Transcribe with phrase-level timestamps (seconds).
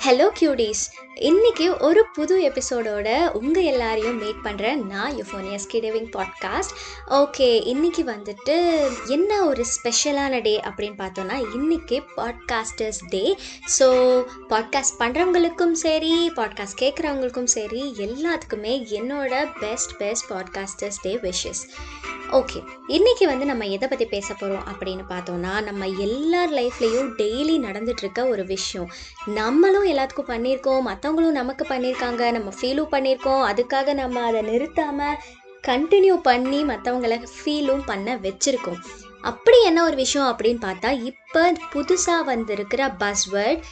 [0.00, 0.82] Hello கியூடிஸ்
[1.14, 6.74] இன்னைக்கு ஒரு புது எபிசோடோட உங்கள் எல்லாரையும் மீட் பண்ணுறேன் நான் யுஃபோனியஸ் கிடவிங் பாட்காஸ்ட்
[7.10, 8.56] ஓகே இன்னைக்கு வந்துட்டு
[9.08, 13.24] என்ன ஒரு ஸ்பெஷலான டே அப்படின்னு பார்த்தோன்னா இன்னைக்கு பாட்காஸ்டர்ஸ் டே
[13.78, 13.88] ஸோ
[14.48, 21.64] பாட்காஸ்ட் பண்ணுறவங்களுக்கும் சரி பாட்காஸ்ட் கேட்குறவங்களுக்கும் சரி எல்லாத்துக்குமே என்னோட best best podcasters day wishes
[22.32, 28.28] okay இன்னைக்கு வந்து நம்ம எதை பற்றி பேச போகிறோம் அப்படின்னு பார்த்தோன்னா நம்ம எல்லார் லைஃப்லேயும் டெய்லி நடந்துட்டுருக்க
[28.28, 28.90] ஒரு விஷயம்.
[29.26, 33.44] நம்மளும் எல்லாத்துக்கும் பண்ணியிருக்கோம் மற்றவங்களும் நமக்கு பண்ணியிருக்காங்க நம்ம ஃபீலும் பண்ணியிருக்கோம்.
[33.50, 35.16] அதுக்காக நம்ம அதை நிறுத்தாமல்
[35.66, 38.80] கண்டினியூ பண்ணி மற்றவங்கள ஃபீலும் பண்ண வச்சுருக்கோம்.
[39.20, 43.62] அப்படி என்ன ஒரு விஷயம் அப்படின்னு பார்த்தா இப்போ புதுசாக வந்திருக்கிற buzzword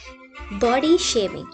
[0.59, 1.51] body shaving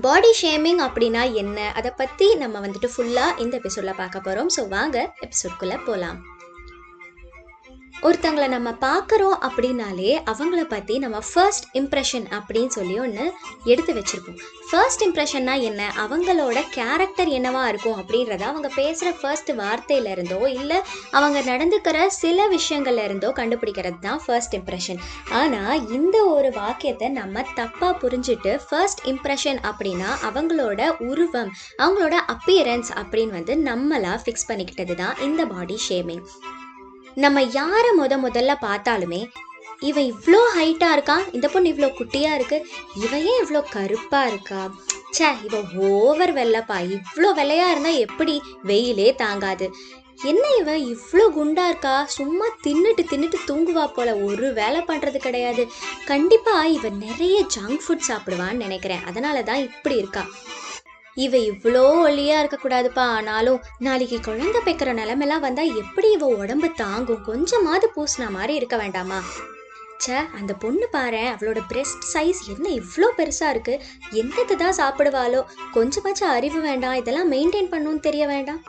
[0.00, 1.72] body shaming அப்படின்னா என்ன?
[1.74, 6.18] அதை பற்றி நம்ம வந்துட்டு ஃபுல்லாக இந்த எபிசோடில் பார்க்க போகிறோம் ஸோ வாங்க எபிசோட்குள்ளே போகலாம்
[8.04, 13.24] ஒருத்தங்களை நம்ம பார்க்குறோம் அப்படின்னாலே அவங்கள பற்றி நம்ம ஃபர்ஸ்ட் இம்ப்ரெஷன் அப்படின்னு சொல்லி ஒன்று
[13.64, 14.36] எடுத்து வச்சுருப்போம்.
[14.70, 15.92] ஃபர்ஸ்ட் இம்ப்ரெஷன்னா என்ன?
[15.96, 20.78] அவங்களோட கேரக்டர் என்னவாக இருக்கும் அப்படின்றத அவங்க பேசுகிற ஃபர்ஸ்ட் வார்த்தையிலேருந்தோ இல்லை
[21.10, 25.00] அவங்க நடந்துக்கிற சில விஷயங்கள்லேருந்தோ கண்டுபிடிக்கிறது தான் ஃபர்ஸ்ட் இம்ப்ரெஷன்
[25.32, 33.32] ஆனால் இந்த ஒரு வாக்கியத்தை நம்ம தப்பாக புரிஞ்சுட்டு ஃபர்ஸ்ட் இம்ப்ரெஷன் அப்படின்னா அவங்களோட உருவம் அவங்களோட அப்பியரன்ஸ் அப்படின்னு
[33.32, 36.24] வந்து நம்மளாக ஃபிக்ஸ் பண்ணிக்கிட்டது தான் இந்த பாடி ஷேமிங்
[37.14, 39.28] நம்ம யாரை முத முதல்ல பார்த்தாலுமே
[39.80, 41.22] இவன் இவ்வளோ ஹைட்டாக இருக்கா?
[41.32, 42.66] இந்த பொண்ணு இவ்வளோ குட்டியாக இருக்கு?
[42.94, 44.70] இவன் ஏன் இவ்வளோ கருப்பாக இருக்கா?
[45.10, 46.76] ச்சே இவன் ஓவர் வெள்ளைப்பா.
[46.96, 49.68] இவ்வளோ வெள்ளையாக இருந்தால் எப்படி வெயிலே தாங்காது.
[50.22, 52.04] என்ன இவன் இவ்வளோ குண்டா இருக்கா?
[52.04, 54.16] சும்மா தின்னுட்டு தின்னுட்டு தூங்குவா போல.
[54.16, 55.68] ஒரு வேலை பண்ணுறது கிடையாது.
[56.04, 59.04] கண்டிப்பாக இவன் நிறைய ஜங்க் ஃபுட் சாப்பிடுவான்னு நினைக்கிறேன்.
[59.04, 60.26] அதனால தான் இப்படி இருக்கா.
[61.16, 67.24] இவ இவ்வளோ ஒல்லியா இருக்கக்கூடாதுப்பா ஆனாலும் நாளைக்கு குழந்தை பெக்கிற நிலமெல்லாம் வந்தா எப்படி இவ உடம்பு தாங்கும்?
[67.24, 69.22] கொஞ்சமாவது பூசின மாதிரி இருக்க வேண்டாமா?
[70.04, 73.80] ச்சே அந்த பொண்ணு பாரு அவளோட பிரெஸ்ட் சைஸ் என்ன இவ்வளோ பெருசாக இருக்கு?
[74.12, 75.42] என்னத்தை தான் சாப்பிடுவாளோ?
[75.74, 76.94] கொஞ்சமாச்சும் அறிவு வேண்டாம்.
[76.94, 78.62] இதெல்லாம் மெயின்டைன் பண்ணணும்னு தெரிய வேண்டாம்.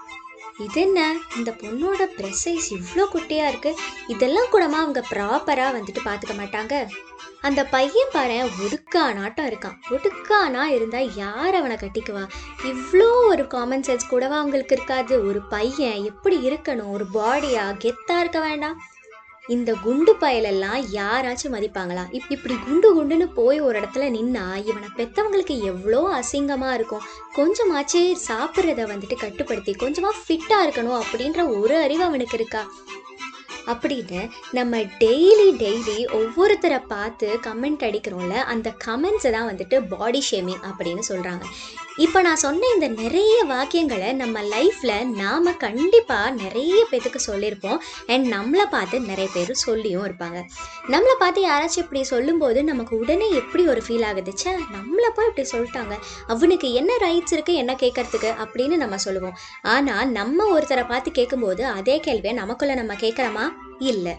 [0.59, 6.35] இது என்ன இந்த பொண்ணோட பிரெஸ்ட் சைஸ் இவ்வளோ குட்டியாக இருக்குது இதெல்லாம் கூடமா அவங்க ப்ராப்பராக வந்துட்டு பார்த்துக்க
[6.37, 6.87] மாட்டாங்க.
[7.41, 9.75] அந்த பையன் பாரு ஒடுக்கானாட்டம் இருக்கான்.
[9.89, 12.27] ஒடுக்கானா இருந்தால் யார் அவனை கட்டிக்குவா?
[12.63, 15.27] இவ்வளோ ஒரு காமன் சென்ஸ் கூடவா அவங்களுக்கு இருக்காது.
[15.27, 16.91] ஒரு பையன் எப்படி இருக்கணும்?
[16.91, 18.81] ஒரு பாடியாக கெத்தாக இருக்க வேண்டாம்.
[19.47, 22.03] இந்த குண்டு பயலெல்லாம் யாராச்சும் மதிப்பாங்களா?
[22.11, 27.01] இப்படி குண்டு குண்டுன்னு போய் ஒரு இடத்துல நின்னா இவனை பெத்தவங்களுக்கு எவ்வளோ அசிங்கமா இருக்கும்.
[27.35, 32.71] கொஞ்சமாச்சே சாப்பிட்றத வந்துட்டு கட்டுப்படுத்தி கொஞ்சமா ஃபிட்டா இருக்கணும் அப்படின்ற ஒரு அறிவு அவனுக்கு இருக்கா?
[33.67, 40.99] அப்படின்னு நம்ம டெய்லி டெய்லி ஒவ்வொருத்தரை பார்த்து கமெண்ட் அடிக்கிறோம்ல அந்த கமெண்ட்ஸை தான் வந்துட்டு பாடி ஷேமிங் அப்படின்னு
[41.09, 41.43] சொல்கிறாங்க
[41.97, 47.77] இப்போ நான் சொன்ன இந்த நிறைய வாக்கியங்களை நம்ம லைஃப்பில் நாம் கண்டிப்பாக நிறைய பேத்துக்கு சொல்லியிருப்போம்.
[48.07, 50.39] அண்ட் நம்மளை பார்த்து நிறைய பேர் சொல்லியும் இருப்பாங்க.
[50.87, 54.33] நம்மளை பார்த்து யாராச்சும் இப்படி சொல்லும்போது நமக்கு உடனே எப்படி ஒரு ஃபீல் ஆகுது?
[54.43, 55.97] ச்சே நம்மளை போய் இப்படி சொல்லிட்டாங்க.
[56.27, 59.37] அவனுக்கு என்ன ரைட்ஸ் இருக்குது என்ன கேட்கறதுக்கு அப்படின்னு நம்ம சொல்லுவோம்.
[59.61, 63.54] ஆனால் நம்ம ஒருத்தரை பார்த்து கேட்கும்போது அதே கேள்வியை நமக்குள்ளே நம்ம கேட்குறோமா?
[63.79, 64.15] இல்லை.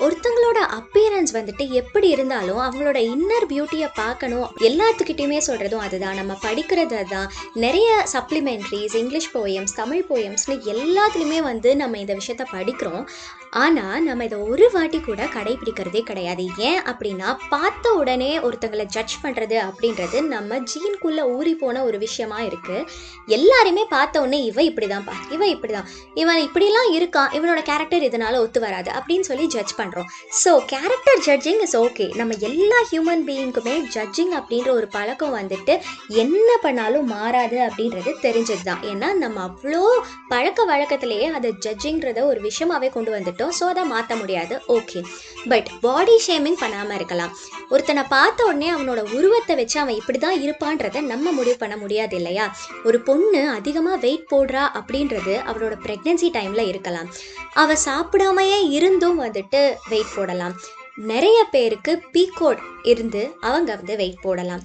[0.00, 4.48] ஒருத்தங்களோட அப்பியரன்ஸ் வந்துட்டு எப்படி இருந்தாலும் அவங்களோட இன்னர் பியூட்டியை பார்க்கணும்.
[4.68, 6.18] எல்லாத்துக்கிட்டையுமே சொல்கிறதும் அதுதான்.
[6.20, 7.28] நம்ம படிக்கிறது தான்
[7.64, 13.04] நிறைய சப்ளிமெண்ட்ரிஸ் இங்கிலீஷ் போயம்ஸ் தமிழ் போயம்ஸ்னு எல்லாத்துலேயுமே வந்து நம்ம இந்த விஷயத்த படிக்கிறோம்.
[13.50, 16.44] ஆனால் நம்ம இதை ஒரு வாட்டி கூட கடைபிடிக்கிறதே கிடையாது.
[16.68, 22.86] ஏன் அப்படின்னா பார்த்த உடனே ஒருத்தங்களை ஜட்ஜ் பண்ணுறது அப்படின்றது நம்ம ஜீன்குள்ளே ஊறி போன ஒரு விஷயமா இருக்குது
[23.26, 27.32] எல்லாருமே பார்த்த உடனே இவன் இப்படி தான்ப்பா இவன் இப்படி தான் இவன் இப்படிலாம் இருக்கான்.
[27.38, 28.90] இவனோட கேரக்டர் இதனால் ஒத்து வராது.
[29.00, 30.10] அப்படின்னு சொல்லி ஜட்ஜ் பண்ணுறோம்
[30.42, 35.76] so character judging is okay நம்ம எல்லா ஹியூமன் பீயிங்க்குமே ஜட்ஜிங் அப்படின்ற ஒரு பழக்கம் வந்துட்டு
[36.24, 39.82] என்ன பண்ணாலும் மாறாது அப்படின்றது தெரிஞ்சது தான் ஏன்னா நம்ம அவ்வளோ
[40.32, 43.52] பழக்க வழக்கத்திலேயே அதை ஜட்ஜிங்கிறத ஒரு விஷயமாவே கொண்டு வந்துட்டோம்.
[43.58, 44.54] ஸோ அதை மாற்ற முடியாது.
[44.76, 45.00] ஓகே
[45.50, 47.32] பட் பாடி ஷேமிங் பண்ணாமல் இருக்கலாம்.
[47.72, 52.46] ஒருத்தனை பார்த்த உடனே அவனோட உருவத்தை வச்சு அவன் இப்படி தான் இருப்பான்றதை நம்ம முடிவு பண்ண முடியாது இல்லையா?
[52.84, 57.10] ஒரு பொண்ணு அதிகமாக வெயிட் போடுறா அப்படின்றது அவளோட ப்ரெக்னென்சி டைமில் இருக்கலாம்.
[57.62, 60.56] அவள் சாப்பிடாமையே இருந்தும் வந்துட்டு வெயிட் போடலாம்.
[61.10, 64.64] நிறைய பேருக்கு பீகோட் இருந்து அவங்க வந்து வெயிட் போடலாம்.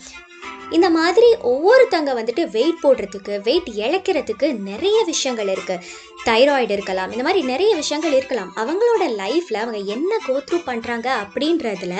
[0.70, 5.86] இந்த மாதிரி ஒவ்வொருத்தங்க வந்துட்டு வெயிட் போடுறதுக்கு வெயிட் இழக்கிறதுக்கு நிறைய விஷயங்கள் இருக்குது
[6.26, 8.52] தைராய்டு இருக்கலாம் இந்த மாதிரி நிறைய விஷயங்கள் இருக்கலாம்.
[8.56, 11.96] அவங்களோட லைஃப்பில் அவங்க என்ன கோத்ரூ பண்ணுறாங்க அப்படின்றதுல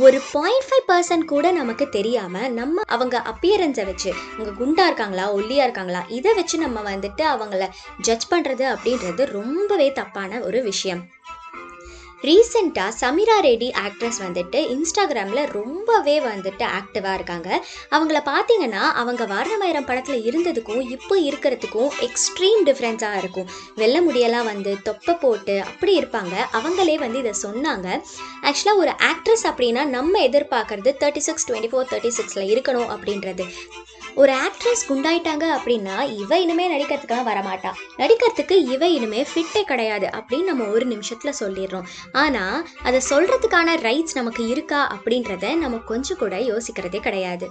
[0.00, 5.66] ஒரு பாயிண்ட் ஃபைவ் பர்சன்ட் கூட நமக்கு தெரியாமல் நம்ம அவங்க அப்பியரன்ஸை வச்சு அவங்க குண்டாக இருக்காங்களா ஒல்லியாக
[5.68, 7.66] இருக்காங்களா இதை வச்சு நம்ம வந்துட்டு அவங்கள
[8.00, 11.02] ஜட்ஜ் பண்ணுறது அப்படின்றது ரொம்பவே தப்பான ஒரு விஷயம்.
[12.28, 17.48] ரீசெண்டாக சமீரா ரெட்டி ஆக்ட்ரஸ் வந்துட்டு இன்ஸ்டாகிராமில் ரொம்பவே வந்துட்டு ஆக்டிவாக இருக்காங்க.
[17.90, 23.50] அவங்கள பார்த்தீங்கன்னா அவங்க வாரணமாயிரம் படத்தில் இருந்ததுக்கும் இப்போ இருக்கிறதுக்கும் எக்ஸ்ட்ரீம் டிஃப்ரென்ஸாக இருக்கும்.
[23.74, 26.34] வெள்ள முடியெல்லாம் வந்து தொப்பை போட்டு அப்படி இருப்பாங்க.
[26.52, 27.88] அவங்களே வந்து இதை சொன்னாங்க.
[28.42, 33.46] ஆக்சுவலாக ஒரு ஆக்ட்ரஸ் அப்படின்னா நம்ம எதிர்பார்க்கறது thirty six twenty four thirty சிக்ஸில் இருக்கணும் அப்படின்றது.
[34.16, 37.70] ஒரு ஆக்ட்ரஸ் குண்டாயிட்டாங்க அப்படின்னா இவ இனிமே நடிக்கிறதுக்காக வரமாட்டா.
[37.96, 41.86] நடிக்கிறதுக்கு இவ இனிமே ஃபிட்டே கிடையாது அப்படின்னு நம்ம ஒரு நிமிஷத்தில் சொல்லிடுறோம்.
[42.12, 47.48] ஆனால் அதை சொல்கிறதுக்கான ரைட்ஸ் நமக்கு இருக்கா அப்படின்றத நம்ம கொஞ்சம் கூட யோசிக்கிறதே கிடையாது.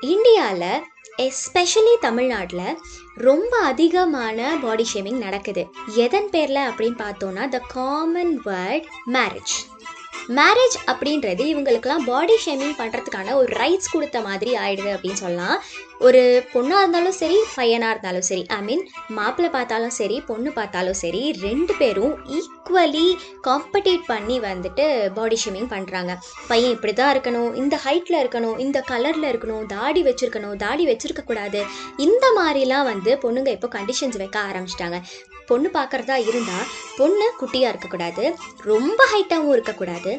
[0.00, 0.82] இந்தியாவில்
[1.16, 2.78] எஸ்பெஷலி தமிழ்நாட்டில்
[3.14, 5.66] ரொம்ப அதிகமான பாடி ஷேமிங் நடக்குது.
[5.94, 9.56] எதன் பேரில் அப்படின்னு பார்த்தோன்னா the common word marriage
[10.36, 15.56] marriage அப்படின்றது இவங்களுக்கெல்லாம் பாடி ஷேமிங் பண்ணுறதுக்கான ஒரு ரைட்ஸ் கொடுத்த மாதிரி ஆயிடுது அப்படின்னு சொல்லலாம்.
[16.06, 16.20] ஒரு
[16.52, 18.82] பொண்ணாக இருந்தாலும் சரி பையனாக இருந்தாலும் சரி ஐ மீன்
[19.16, 23.06] மாப்பிள்ளை பார்த்தாலும் சரி பொண்ணு பார்த்தாலும் சரி ரெண்டு பேரும் ஈக்குவலி
[23.48, 24.84] காம்படேட் பண்ணி வந்துட்டு
[25.16, 26.14] பாடி ஷேமிங் பண்ணுறாங்க
[26.50, 31.62] பையன் இப்படி தான் இருக்கணும் இந்த ஹைட்டில் இருக்கணும் இந்த கலரில் இருக்கணும் தாடி வச்சுருக்கணும் தாடி வச்சுருக்கக்கூடாது.
[32.06, 35.00] இந்த மாதிரிலாம் வந்து பொண்ணுங்க இப்போ கண்டிஷன்ஸ் வைக்க ஆரம்பிச்சிட்டாங்க.
[35.50, 36.68] பொண்ணு பார்க்குறதா இருந்தால்
[36.98, 38.24] பொண்ணு குட்டியாக இருக்கக்கூடாது
[38.70, 40.12] ரொம்ப ஹைட்டாகவும் இருக்கக்கூடாது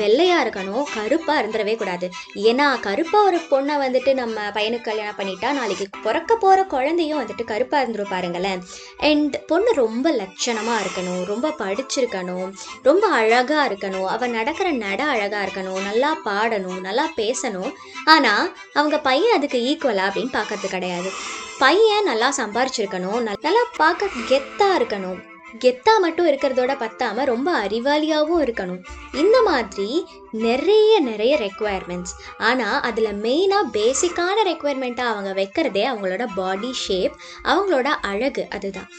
[0.00, 2.06] வெள்ளையாக இருக்கணும் கருப்பாக இருந்துடவே கூடாது.
[2.48, 7.82] ஏன்னா கருப்பாக ஒரு பொண்ணை வந்துட்டு நம்ம பையனுக்கு கல்யாணம் பண்ணிட்டா நாளைக்கு பிறக்க போகிற குழந்தையும் வந்துட்டு கருப்பாக
[7.84, 8.62] இருந்துரும் பாருங்களேன்.
[9.10, 12.50] அண்ட் பொண்ணு ரொம்ப லட்சணமாக இருக்கணும் ரொம்ப படிச்சிருக்கணும்
[12.88, 14.08] ரொம்ப அழகாக இருக்கணும்.
[14.16, 17.72] அவள் நடக்கிற நட அழகாக இருக்கணும் நல்லா பாடணும் நல்லா பேசணும்.
[18.14, 18.46] ஆனால்
[18.78, 21.10] அவங்க பையன் அதுக்கு ஈக்குவலா அப்படின்னு பார்க்கறது கிடையாது.
[21.58, 25.18] பையன் நல்லா சம்பாரிச்சிருக்கணும் நல்லா பார்க்க கெத்தாக இருக்கணும்.
[25.64, 28.80] கெத்தா மட்டும் இருக்கிறதோட பத்தாம ரொம்ப அறிவாளியாகவும் இருக்கணும்.
[29.12, 30.06] இந்த மாதிரி
[30.46, 38.46] நிறைய நிறைய ரெக்குவயர்மெண்ட்ஸ் ஆனால் அதில் மெயினாக பேசிக்கான ரெக்குவயர்மெண்ட்டாக அவங்க வைக்கிறதே அவங்களோட பாடி ஷேப் அவங்களோட அழகு
[38.50, 38.90] அதுதான்.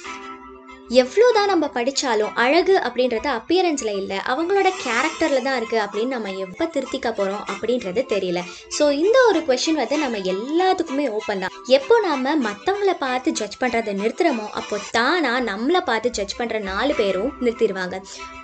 [1.02, 4.18] எவ்வளோ தான் நம்ம படித்தாலும் அழகு அப்படின்றது அப்பியரன்ஸில் இல்லை.
[4.32, 8.42] அவங்களோட கேரக்டரில் தான் இருக்குது அப்படின்னு நம்ம எப்போ திருத்திக்க போகிறோம் அப்படின்றது தெரியல.
[8.78, 11.54] ஸோ இந்த ஒரு கொஷின் வந்து நம்ம எல்லாத்துக்குமே ஓப்பன் தான்.
[11.78, 17.34] எப்போ நாம் மற்றவங்கள பார்த்து ஜட்ஜ் பண்ணுறதை நிறுத்துகிறோமோ அப்போ தானா நம்மளை பார்த்து ஜட்ஜ் பண்ணுற நாலு பேரும்
[17.44, 17.98] நிறுத்திடுவாங்க.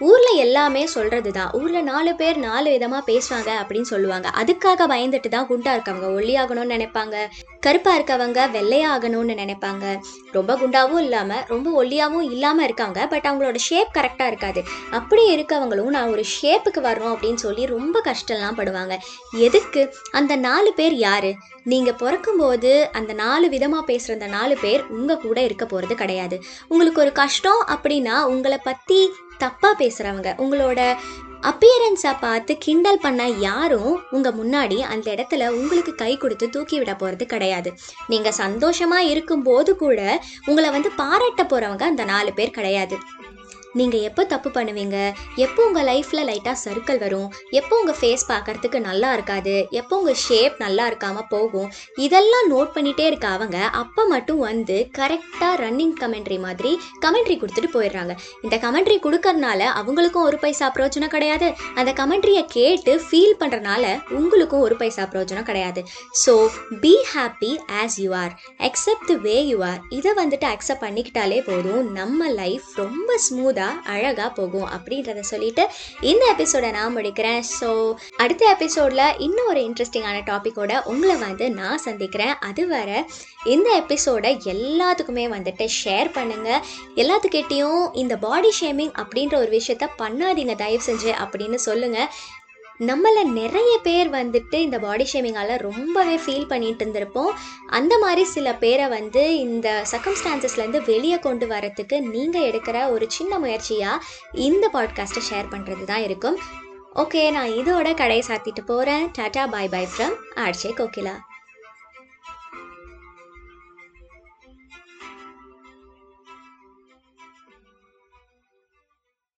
[0.10, 4.28] ஊரில் எல்லாமே சொல்கிறது தான் ஊரில் நாலு பேர் நாலு விதமாக பேசுவாங்க அப்படின்னு சொல்லுவாங்க.
[4.44, 7.16] அதுக்காக பயந்துட்டு தான் குண்டாக இருக்கவங்க ஒல்லியாகணும்னு நினைப்பாங்க.
[7.66, 9.86] கருப்பாக இருக்கவங்க வெள்ளையாகணும்னு நினைப்பாங்க.
[10.38, 14.62] ரொம்ப குண்டாகவும் இல்லாமல் ரொம்ப ஒல்லியாகவும் இல்லாமல் இருக்காங்க பட் அவங்களோட ஷேப் கரெக்டாக இருக்காது.
[14.92, 18.96] அப்படி இருக்கவங்களும் நான் ஒரு ஷேப்புக்கு வரணும் அப்படின்னு சொல்லி ரொம்ப கஷ்டம்லாம் படுவாங்க.
[19.48, 19.84] எதுக்கு?
[20.12, 21.30] அந்த நாலு பேர் யார்?
[21.64, 26.38] நீங்கள் பிறக்கும்போது அந்த நாலு விதமாக பேசுகிற அந்த நாலு பேர் உங்கள் கூட இருக்க போகிறது கிடையாது.
[26.68, 29.00] உங்களுக்கு ஒரு கஷ்டம் அப்படின்னா உங்களை பற்றி
[29.40, 30.82] தப்பாக பேசுகிறவங்க உங்களோட
[31.50, 37.26] அப்பியரன்ஸை பார்த்து கிண்டல் பண்ண யாரும் உங்கள் முன்னாடி அந்த இடத்துல உங்களுக்கு கை கொடுத்து தூக்கி விட போகிறது
[37.26, 37.70] கிடையாது.
[38.12, 40.00] நீங்கள் சந்தோஷமாக இருக்கும்போது கூட
[40.46, 42.98] உங்களை வந்து பாராட்ட போகிறவங்க அந்த நாலு பேர் கிடையாது.
[43.80, 44.98] நீங்கள் எப்போ தப்பு பண்ணுவீங்க?
[45.46, 47.30] எப்போ உங்கள் லைஃப்பில் லைட்டாக சர்க்கிள் வரும்?
[47.60, 49.56] எப்போ உங்கள் ஃபேஸ் பார்க்கறதுக்கு நல்லா இருக்காது?
[49.80, 51.70] எப்போ உங்கள் ஷேப் நல்லா இருக்காமல் போகும்?
[52.06, 56.74] இதெல்லாம் நோட் பண்ணிகிட்டே இருக்க அவங்க அப்போ மட்டும் வந்து கரெக்டாக ரன்னிங் கமெண்ட்ரி மாதிரி
[57.06, 58.16] கமெண்ட்ரி கொடுத்துட்டு போயிடுறாங்க.
[58.46, 61.50] இந்த கமெண்ட்ரி கொடுக்கறனால அவங்களுக்கும் ஒரு பைசா பிரயோஜனம் கிடையாது.
[61.80, 63.84] அந்த கமெண்ட்ரியை கேட்டு ஃபீல் பண்ணுறனால
[64.20, 65.84] உங்களுக்கும் ஒரு பைசா பிரயோஜனம் கிடையாது.
[66.24, 66.36] So
[66.86, 68.34] be happy as you are
[68.70, 71.84] accept the way you are இதை வந்துட்டு அக்செப்ட் பண்ணிக்கிட்டாலே போதும்.
[72.00, 73.63] நம்ம லைஃப் ரொம்ப ஸ்மூத்தாக
[73.94, 75.66] அழகாக போகும் அப்படின்றத சொல்லிட்டு
[76.12, 77.42] இந்த எபிசோடை நான் முடிக்கிறேன்.
[77.60, 77.70] ஸோ
[78.18, 82.36] அடுத்த எபிசோடில் இன்னும் ஒரு இன்ட்ரெஸ்டிங்கான டாப்பிக்கோட உங்களை வந்து நான் சந்திக்கிறேன்.
[82.50, 82.90] அது வர
[83.54, 86.64] இந்த எபிசோடை எல்லாத்துக்குமே வந்துட்டு ஷேர் பண்ணுங்கள்
[87.02, 90.56] எல்லாத்துக்கிட்டேயும் இந்த பாடி ஷேமிங் அப்படின்ற ஒரு விஷயத்த பண்ணாதீங்க.
[90.56, 92.10] தயவு செஞ்சு அப்படின்னு சொல்லுங்கள்
[92.80, 97.32] நம்மள நிறைய பேர் வந்துட்டு இந்த பாடி ஷேமிங்கால் ரொம்பவே ஃபீல் பண்ணிட்டு இருந்திருப்போம்.
[97.68, 104.04] அந்த மாதிரி சில பேரை வந்து இந்த சர்க்கம்ஸ்டான்சஸ்லேருந்து வெளியே கொண்டு வரத்துக்கு நீங்கள் எடுக்கிற ஒரு சின்ன முயற்சியாக
[104.32, 106.40] இந்த பாட்காஸ்ட்டை ஷேர் பண்ணுறது தான் இருக்கும்.
[106.96, 111.20] ஓகே நான் இதோட கடையை சாத்திட்டு போகிறேன் tata bye bye from RJ Kokila